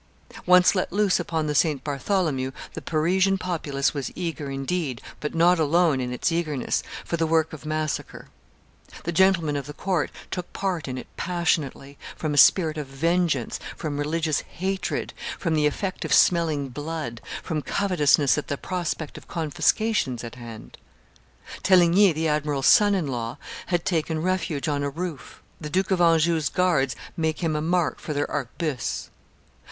[0.47, 1.83] Once let loose upon the St.
[1.83, 7.27] Bartholomew, the Parisian populace was eager indeed, but not alone in its eagerness, for the
[7.27, 8.29] work of massacre;
[9.03, 13.59] the gentlemen of the court took part in it passionately, from a spirit of vengeance,
[13.77, 19.27] from religious hatred, from the effect of smelling blood, from covetousness at the prospect of
[19.27, 20.79] confiscations at hand.
[21.61, 23.37] Teligny, the admiral's son in law,
[23.67, 27.99] had taken refuge on a roof; the Duke of Anjou's guards make him a mark
[27.99, 29.11] for their arquebuses.